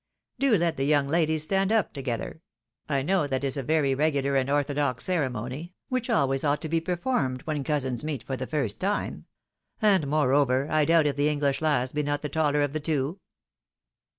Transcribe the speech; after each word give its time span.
Do 0.39 0.57
let 0.57 0.77
the 0.77 0.89
yoimg 0.91 1.11
ladies 1.11 1.43
stand 1.43 1.71
up 1.71 1.93
together— 1.93 2.41
^I 2.89 3.05
know 3.05 3.27
that 3.27 3.43
is 3.43 3.55
a 3.55 3.61
very 3.61 3.93
regular 3.93 4.35
and 4.35 4.49
orthodox 4.49 5.03
ceremony, 5.03 5.75
which 5.89 6.09
always 6.09 6.43
ought 6.43 6.59
to 6.61 6.69
be 6.69 6.81
performed 6.81 7.43
when 7.43 7.63
cousins 7.63 8.03
meet 8.03 8.23
for 8.23 8.35
the 8.35 8.47
first 8.47 8.79
time; 8.79 9.25
and, 9.79 10.07
moreover, 10.07 10.67
I 10.71 10.85
doubt 10.85 11.05
if 11.05 11.17
the 11.17 11.29
English 11.29 11.61
lass 11.61 11.91
be 11.91 12.01
not 12.01 12.23
the 12.23 12.29
taller 12.29 12.63
of 12.63 12.73
the 12.73 12.79
two." 12.79 13.19